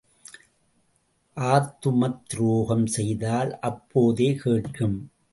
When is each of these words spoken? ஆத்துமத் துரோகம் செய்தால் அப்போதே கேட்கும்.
ஆத்துமத் 1.37 2.21
துரோகம் 2.27 2.85
செய்தால் 2.85 3.59
அப்போதே 3.59 4.33
கேட்கும். 4.35 4.97